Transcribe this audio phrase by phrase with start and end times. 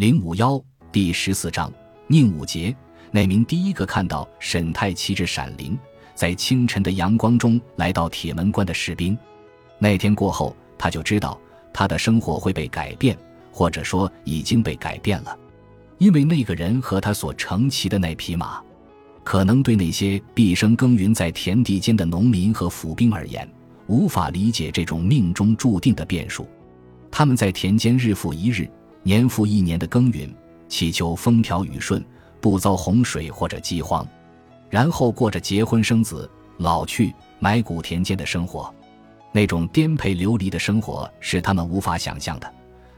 [0.00, 0.58] 零五幺
[0.90, 1.70] 第十四章，
[2.06, 2.74] 宁武杰
[3.10, 5.78] 那名第一个看到沈泰骑着闪灵
[6.14, 9.14] 在清晨的阳光中来到铁门关的士兵，
[9.78, 11.38] 那天过后，他就知道
[11.70, 13.14] 他的生活会被改变，
[13.52, 15.38] 或者说已经被改变了，
[15.98, 18.58] 因为那个人和他所乘骑的那匹马，
[19.22, 23.46] 可能对那些毕生耕耘在田地间的农民和府兵而言，
[23.86, 26.48] 无法理解这种命中注定的变数。
[27.10, 28.66] 他们在田间日复一日。
[29.02, 30.32] 年复一年的耕耘，
[30.68, 32.04] 祈求风调雨顺，
[32.40, 34.06] 不遭洪水或者饥荒，
[34.68, 38.72] 然后过着结婚生子、老去埋骨田间的生活。
[39.32, 42.52] 那种颠沛流离的生活是他们无法想象的。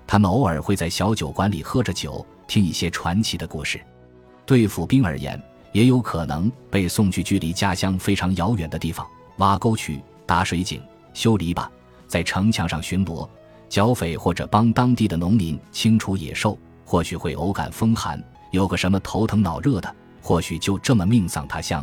[0.06, 3.80] 他们偶尔会在小酒馆里喝着酒，听一些传奇的故事。
[4.45, 9.06] 对府兵而言，也有可能被送去距离家乡非常遥远的地方，
[9.37, 10.83] 挖沟渠、打水井、
[11.14, 11.69] 修篱笆，
[12.09, 13.28] 在城墙上巡逻。
[13.73, 21.83] 剿匪或者帮当地的农民清除野兽，或许会偶感风寒，有个什么头疼脑热的，或许就这么命丧他乡。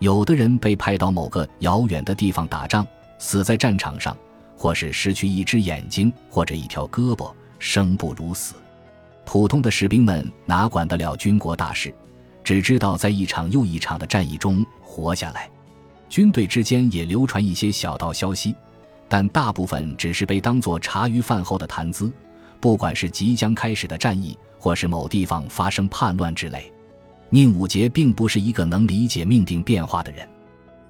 [0.00, 2.84] 有的人被派到某个遥远的地方打仗，
[3.20, 4.16] 死在战场上，
[4.56, 8.56] 或是失去一只眼睛或者一条胳膊，生不如死。
[9.24, 11.94] 普通的士兵们哪管得了军国大事，
[12.42, 15.48] 只知道在一场又一场的战役中活下来。
[16.08, 18.56] 军队之间也流传一些小道消息。
[19.12, 22.10] 但大部分只是被当作茶余饭后的谈资，
[22.58, 26.72] 不管是即将开始的战役，或是某地方发生叛乱之类。
[27.28, 30.26] 宁武杰并不是一个能理解命定变化的人，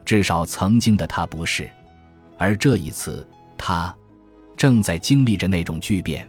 [0.04, 1.68] 至少曾经的他不是。
[2.38, 3.26] 而这一次，
[3.58, 3.92] 他
[4.56, 6.24] 正在经历着那种巨变。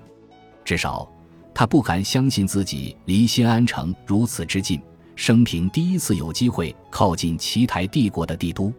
[0.66, 1.08] 至少，
[1.54, 4.82] 他不敢相信自己离新安城如此之近，
[5.16, 8.74] 生平第一次有机会靠近奇台帝国的帝都，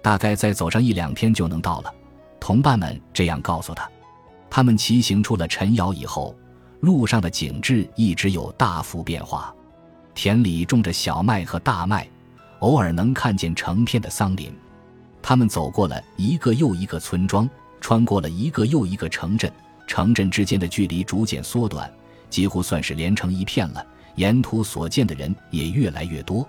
[0.00, 1.92] 大概再走上一两天就能到了。
[2.42, 3.88] 同伴们这样告诉他，
[4.50, 6.34] 他们骑行出了陈窑以后，
[6.80, 9.54] 路上的景致一直有大幅变化。
[10.12, 12.04] 田里种着小麦和大麦，
[12.58, 14.52] 偶尔能看见成片的桑林。
[15.22, 17.48] 他们走过了一个又一个村庄，
[17.80, 19.48] 穿过了一个又一个城镇，
[19.86, 21.88] 城镇之间的距离逐渐缩短，
[22.28, 23.86] 几乎算是连成一片了。
[24.16, 26.44] 沿途所见的人也越来越多，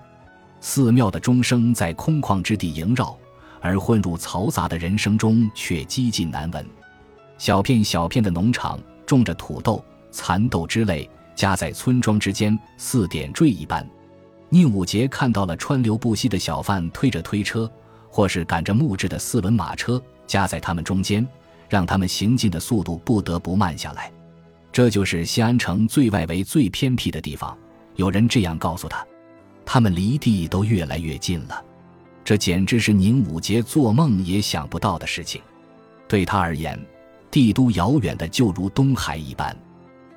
[0.60, 3.16] 寺庙的钟声在空旷之地萦绕。
[3.64, 6.66] 而混入嘈杂的人声中，却几近难闻。
[7.38, 13.88] 小片小片的农场种着土豆、蚕豆之类，夹在村庄之间，似点缀一般。
[14.50, 17.68] 宁武杰看到了川流不息的小贩推着推车，
[18.10, 21.26] 或是赶着木质的四轮马车，夹在他们中间，
[21.66, 24.12] 让他们行进的速度不得不慢下来。
[24.70, 27.56] 这就是西安城最外围、最偏僻的地方。
[27.96, 29.06] 有人这样告诉他，
[29.64, 31.64] 他们离地都越来越近了。
[32.24, 35.42] 这简直是宁武杰做梦也想不到的事情。
[36.08, 36.78] 对他而言，
[37.30, 39.54] 帝都遥远的就如东海一般。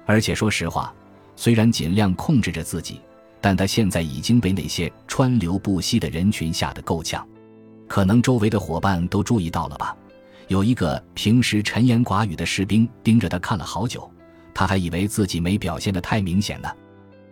[0.06, 0.94] 而且说实话，
[1.36, 3.02] 虽然尽量控制着自己，
[3.42, 7.28] 但他现在已经被那些川流不息的人群吓得够呛。
[7.88, 9.96] 可能周围的伙伴都注意到了吧？
[10.48, 14.10] 有一个平时沉言寡语的士兵盯着他看了好久，
[14.54, 16.70] 他还以为自己没表现得太明显呢。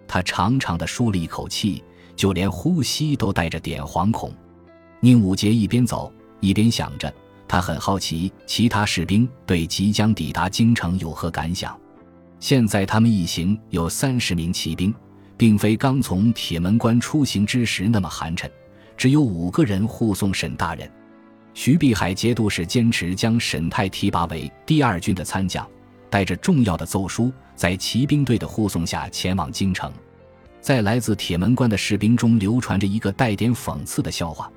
[0.06, 1.82] 他长长的舒了一口气，
[2.16, 4.34] 就连呼吸都带着点惶恐。
[5.06, 7.14] 宁武杰一边走一边想着，
[7.48, 11.80] 他很好奇其他士兵对即将抵达京城有何感想。
[12.40, 14.92] 现在他们一行有三十名骑兵，
[15.38, 18.50] 并非刚从铁门关出行之时那么寒碜，
[18.98, 20.92] 只有五个人护送沈大人。
[21.54, 25.64] 徐碧海节度使坚持将沈泰提拔为第二军的参将，
[26.10, 29.94] 带着重要的奏书，在骑兵队的护送下前往京城。
[30.62, 34.52] 在来自铁门关的士兵中流传着一个带点讽刺的笑话。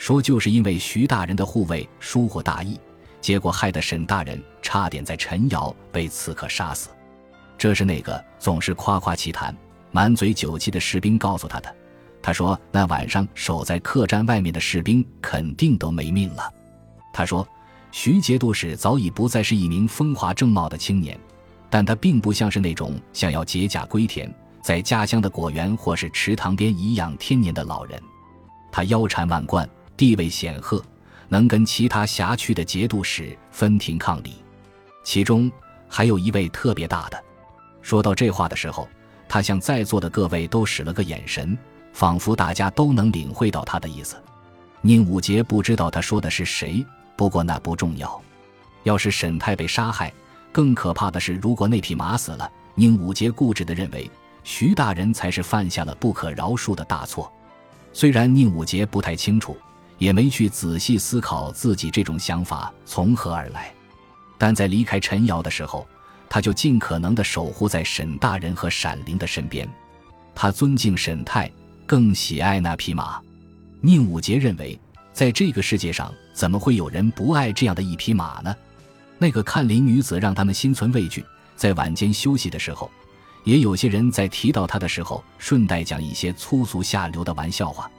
[0.00, 2.80] 说就是因为徐大人的护卫疏忽大意，
[3.20, 6.88] 结果害得沈大人差点在陈窑被刺客杀死。
[7.58, 9.54] 这是那个总是夸夸其谈、
[9.90, 11.76] 满嘴酒气的士兵告诉他的。
[12.22, 16.50] 他说那晚上守在客栈外面的士兵肯定都没命了。
[17.12, 17.46] 他说
[17.92, 21.20] 徐节度使早已不再是一名风华正茂的青年，
[21.68, 28.02] 但他并不像是那种想要解甲归田，在家乡的果园或是池塘边颐养天年的老人。
[28.72, 29.68] 他腰缠万贯。
[30.00, 30.82] 地位显赫，
[31.28, 34.36] 能跟其他辖区的节度使分庭抗礼，
[35.04, 35.52] 其中
[35.90, 37.22] 还有一位特别大的。
[37.82, 38.88] 说到这话的时候，
[39.28, 41.54] 他向在座的各位都使了个眼神，
[41.92, 44.16] 仿佛大家都能领会到他的意思。
[44.80, 46.82] 宁武杰不知道他说的是谁，
[47.14, 48.22] 不过那不重要。
[48.84, 50.10] 要是沈泰被杀害，
[50.50, 54.10] 更可怕的是，如果那匹马死了，宁武杰固执地认为
[54.44, 57.30] 徐大人才是犯下了不可饶恕的大错。
[57.92, 59.54] 虽然宁武杰不太清楚。
[60.00, 63.72] 也没去仔细思考自己这种想法从何而来，
[64.38, 65.86] 但在离开陈瑶的时候，
[66.26, 69.68] 他就尽可能的守护在沈大人和闪灵的身边。
[70.34, 71.52] 他尊敬沈泰，
[71.86, 73.20] 更喜爱那匹马。
[73.82, 74.80] 宁武杰认为，
[75.12, 78.56] 在这个世界上，怎么会有人不爱这样的一匹马呢？
[79.18, 81.22] 那个看林女子让他们心存畏惧。
[81.56, 82.90] 在晚间休息的时候，
[83.44, 87.90] 也有些人在提到他的时候，顺带讲一些粗俗下流的玩笑话。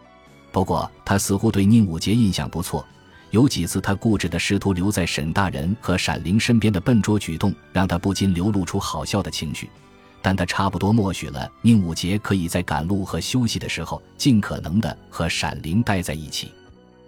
[0.52, 2.86] 不过，他似乎对宁武杰印象不错。
[3.30, 9.70] 有几次，他固执的试图留在沈大人和闪灵身边的笨拙举动，让他不禁流露出好笑的情绪。
[10.22, 16.52] 但他差不多默许了宁武杰可以在赶路和休息的时候，尽可能的和闪灵待在一起。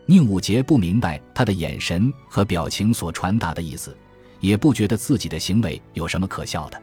[0.06, 3.96] 宁武杰不明白他的眼神和表情所传达的意思，
[4.40, 6.82] 也不觉得自己的行为有什么可笑的。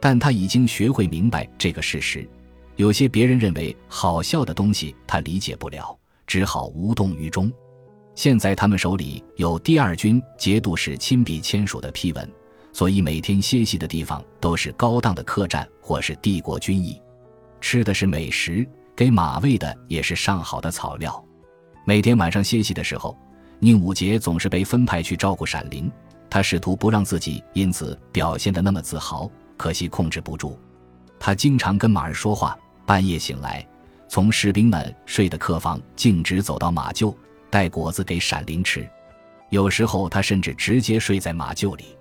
[0.00, 2.28] 但他已经学会明白这个事实：
[2.76, 5.96] 有些别人认为好笑的东西，他理解不了，
[6.26, 7.52] 只好无动于衷。
[8.14, 12.30] 现在他们手里有第二军节度使亲笔签署的批文，
[12.72, 17.00] 所以每天歇息的地方都是高档的客栈或是帝国军驿，
[17.60, 21.24] 吃的是美食，给马喂的也是上好的草料。
[21.86, 23.16] 每天晚上歇息的时候，
[23.58, 25.90] 宁武杰总是被分派去照顾闪灵，
[26.28, 30.58] 他试图不让自己因此表现得那么自豪，可惜控制不住。
[31.24, 33.64] 他经常跟马儿说话，半夜醒来，
[34.08, 37.14] 从士兵们睡的客房径直走到马厩。
[37.48, 38.84] 带果子给闪灵吃，
[39.50, 41.96] 有时候他甚至直接睡在马厩里。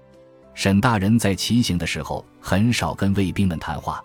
[0.55, 4.03] 沈大人在骑行的时候很少跟卫兵们谈话，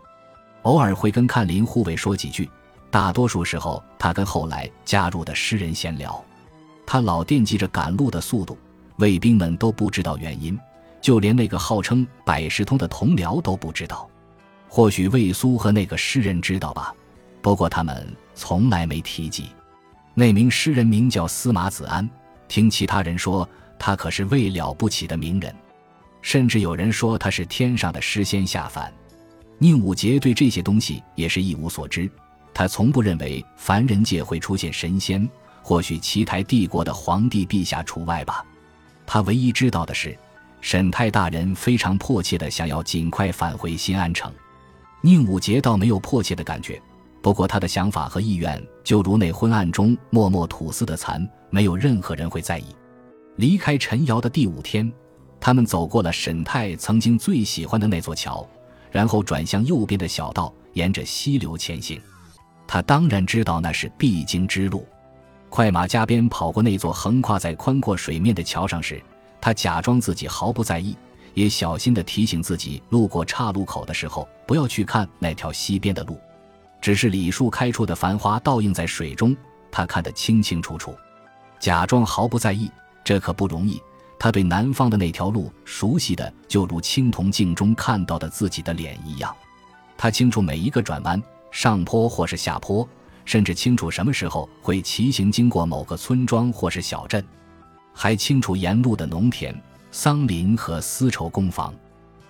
[0.64, 2.46] 偶尔会跟看林护卫说几句。
[2.90, 6.22] 大多数时候，他跟后来加入的诗人闲聊。
[6.84, 8.58] 他老惦记着赶路的速度，
[8.96, 10.58] 卫兵们都不知道原因，
[11.00, 14.06] 就连那个号称百事通的同僚都不知道。
[14.76, 16.94] 或许魏苏和那个诗人知道吧，
[17.40, 19.46] 不过他们从来没提及。
[20.12, 22.06] 那名诗人名叫司马子安，
[22.46, 25.50] 听其他人说，他可是位了不起的名人，
[26.20, 28.93] 甚至有人说他是天上的诗仙下凡。
[29.56, 32.06] 宁武杰对这些东西也是一无所知，
[32.52, 35.26] 他从不认为凡人界会出现神仙，
[35.62, 38.44] 或许奇台帝国的皇帝陛下除外吧。
[39.06, 40.14] 他唯一知道的是，
[40.61, 44.31] 沈太大人非常迫切地想要尽快返回新安城，
[45.06, 46.82] 宁武杰倒没有迫切的感觉。
[47.23, 52.64] 不过，他的想法和意愿就如那昏暗中默默吐丝的蚕，没有任何人会在意。
[53.37, 54.93] 离开陈瑶的第五天，
[55.38, 58.44] 他们走过了沈泰曾经最喜欢的那座桥，
[58.91, 62.00] 然后转向右边的小道，沿着溪流前行。
[62.67, 64.85] 他当然知道那是必经之路。
[65.49, 69.00] 快马加鞭跑过那座横跨在宽阔水面的桥上时，
[69.41, 70.97] 他假装自己毫不在意，
[71.36, 76.18] 也小心地提醒自己，路过岔路口的时候不要去看那条溪边的路。
[76.80, 79.36] 只是李树开出的繁花倒映在水中，
[79.70, 80.96] 他看得清清楚楚。
[81.60, 82.70] 假装毫不在意，
[83.04, 83.80] 这可不容易。
[84.18, 89.34] 他对南方的那条路熟悉的就如青铜镜中看到的自己的脸一样。
[89.98, 92.88] 他清楚每一个转弯、上坡或是下坡，
[93.26, 97.22] 甚至清楚什么时候会骑行经过某个村庄或是小镇，
[97.92, 99.54] 还清楚沿路的农田、
[99.98, 101.75] 桑林和丝绸工坊。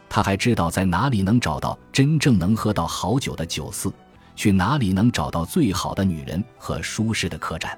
[0.08, 3.92] 他还知道在哪里能找到真正能喝到好酒的酒肆。
[4.36, 7.76] 去哪里能找到最好的女人和舒适的客栈？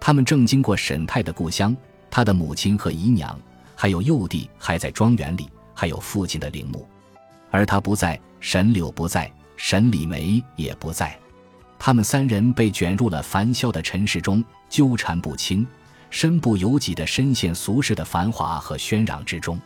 [0.00, 1.76] 他们正经过沈泰的故乡，
[2.10, 3.38] 他的母亲和姨娘，
[3.76, 6.88] 还有幼弟还在庄园里，还有父亲的陵墓。
[7.50, 11.18] 而他不在，沈柳不在，沈李梅也不在。
[11.78, 15.66] 他们三人被卷入了繁嚣的尘世中，纠缠不清，
[16.10, 19.60] 身不由己地深陷俗世的繁华和喧嚷之中。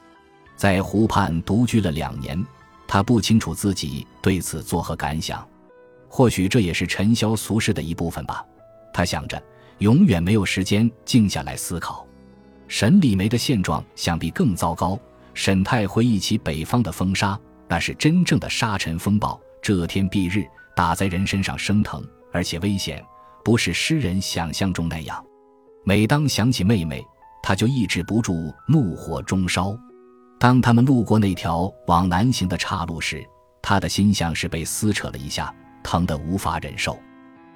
[0.56, 2.44] 在湖畔独居了两年，
[2.86, 5.46] 他不清楚自己对此作何感想。
[6.08, 8.44] 或许这也是尘嚣俗世的一部分吧，
[8.92, 9.42] 他想着，
[9.78, 12.06] 永远没有时间静下来思考。
[12.68, 14.98] 沈李梅的现状想必更糟糕。
[15.34, 20.46] 沈泰回忆起北方的风沙，那是真正的沙尘风暴，遮天蔽日，
[20.76, 23.02] 打在人身上生疼，而且危险，
[23.42, 25.24] 不是诗人想象中那样。
[25.84, 27.04] 每当想起妹妹，
[27.42, 29.76] 他就抑制不住怒火中烧。
[30.38, 33.24] 当他们路过那条往南行的岔路时，
[33.60, 35.54] 他的心像是被撕扯了一下。
[35.84, 36.96] 疼得无法忍受，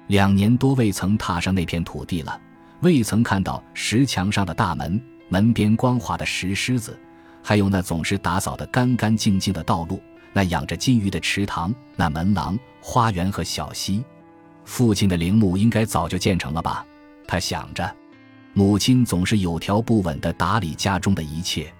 [0.07, 2.37] 两年多未曾踏上那片土地了，
[2.81, 6.99] 未曾看到石墙上的大门，门边光滑的石狮子，
[7.41, 10.03] 还有那总是打扫得干干净净的道路，
[10.33, 14.03] 那养着金鱼的池塘，那门廊、花园和小溪。
[14.65, 16.85] 父亲的陵墓应该早就建成了吧？
[17.25, 17.95] 他想着。
[18.57, 21.71] 母亲总是有条不紊地打理家中的一切，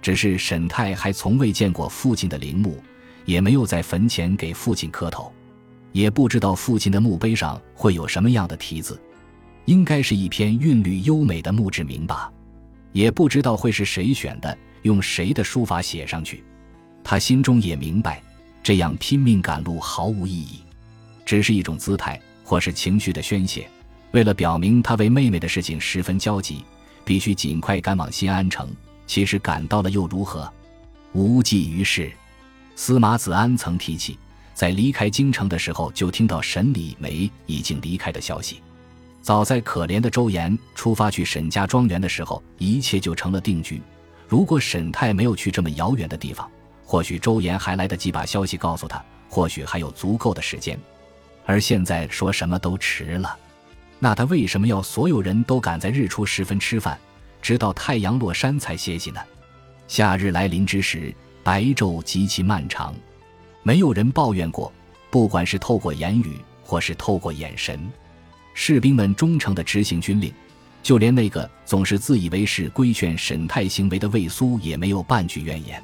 [0.00, 2.82] 只是沈泰还从未见过父亲的陵墓，
[3.26, 5.30] 也没有在坟前给父亲磕头。
[5.92, 8.98] 也不知道父亲的墓碑上会有什么样的题字，
[9.66, 12.32] 应该是一篇韵律优美的墓志铭吧。
[12.92, 16.42] 也不知道会是谁选的，用谁的书法写上去。
[17.04, 18.22] 他心中也明白，
[18.62, 20.62] 这样拼命赶路毫无意义，
[21.26, 23.68] 只是一种姿态或是情绪的宣泄。
[24.14, 26.64] 为了表明他为妹妹的事情十分焦急，
[27.04, 28.70] 必须尽快赶往新安城。
[29.08, 30.48] 其实赶到了又如何？
[31.14, 32.12] 无济于事。
[32.76, 34.16] 司马子安曾提起，
[34.54, 38.62] 在离开京城的时候就听到沈礼梅已经离开的消息。
[39.20, 43.82] 早在可怜的周岩出发去沈家庄园的时候，一切就成了定局。
[44.28, 46.48] 如果沈太没有去这么遥远的地方，
[46.84, 50.78] 或许周岩还来得及把消息告诉他，或许还有足够的时间。
[51.44, 53.36] 而现在说什么都迟了。
[54.04, 56.98] 那他为什么要所有人都赶在日出时分吃饭，
[57.40, 59.20] 直到太阳落山才歇息呢？
[59.88, 61.10] 夏日来临之时，
[61.42, 62.94] 白昼极其漫长，
[63.62, 64.70] 没有人抱怨过。
[65.10, 67.80] 不管是透过言语，或是透过眼神，
[68.52, 70.30] 士兵们忠诚地执行军令，
[70.82, 75.82] 就连那个总是自以为是规劝沈泰行为的魏苏，也没有半句怨言。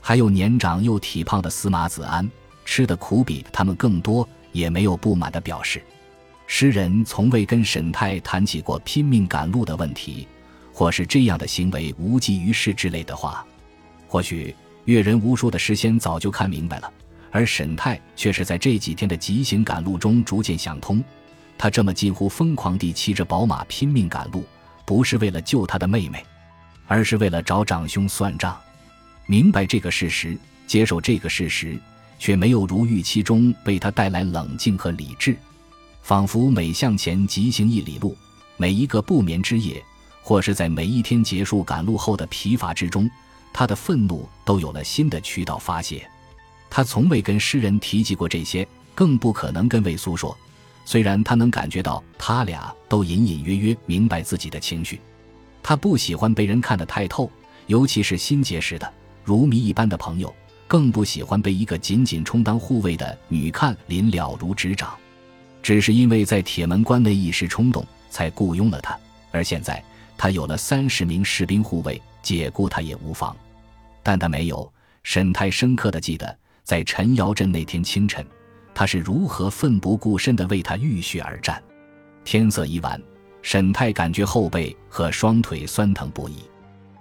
[0.00, 2.30] 还有年长又体胖的司马子安，
[2.64, 5.82] 吃的苦比他们更多，也没有不满的表示。
[6.50, 10.26] 诗人从未跟沈泰谈起过拼命赶路的问题，
[10.72, 13.46] 或是这样的行为无济于事之类的话。
[14.08, 16.90] 或许阅人无数的诗仙早就看明白了，
[17.30, 21.04] 而沈泰却是在这几天的急行赶路中逐渐想通：
[21.58, 24.42] 他这么近乎疯狂地骑着宝马拼命赶路，
[24.86, 26.24] 不是为了救他的妹妹，
[26.86, 28.58] 而是为了找长兄算账。
[29.26, 30.36] 明白这个事实，
[30.66, 31.78] 接受这个事实，
[32.18, 35.36] 却没有如预期中为他带来冷静和理智。
[36.08, 38.16] 仿佛每向前疾行一里路，
[38.56, 39.84] 每一个不眠之夜，
[40.22, 43.10] 或是在每一天结束赶路后的疲乏之中，
[43.52, 46.08] 他的愤怒都有了新的渠道发泄。
[46.70, 50.34] 他从未跟诗人提及过这些，更不可能跟魏苏说。
[50.86, 54.98] 虽然他能感觉到他俩都隐隐约约明白自己的情绪，
[55.62, 57.30] 他不喜欢被人看得太透，
[57.66, 58.90] 尤其是心结识的
[59.24, 60.34] 如谜一般的朋友，
[60.66, 64.96] 更不喜欢被一个仅仅充当护卫的女看林了如指掌。
[65.68, 68.98] 只是因为在铁门关内一时冲动，才雇佣了他。
[69.30, 69.84] 而现在
[70.16, 73.36] 他有了三十名士兵护卫，解雇他也无妨。
[74.02, 74.72] 但他没有。
[75.02, 76.34] 沈泰深刻的记得，
[76.64, 78.26] 在陈瑶镇那天清晨，
[78.74, 81.62] 他是如何奋不顾身的为他浴血而战。
[82.24, 82.98] 天色已晚，
[83.42, 86.36] 沈泰感觉后背和双腿酸疼不已。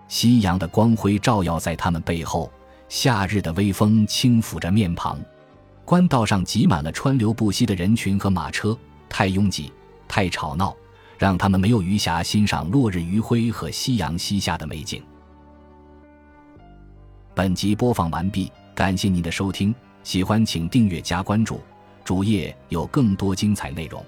[0.09, 2.51] 夕阳的光辉照耀在他们背后，
[2.89, 5.17] 夏日的微风轻抚着面庞。
[5.87, 8.77] 官道上挤满了川流不息的人群和马车，
[9.07, 9.71] 太拥挤，
[10.05, 10.75] 太吵闹，
[11.17, 15.01] 让他们没有余暇欣赏落日余晖和夕阳西下的美景。
[17.33, 21.61] 本集播放完毕，感谢您的收听，喜欢请订阅加关注，
[22.03, 24.03] 主页有更多精彩内容。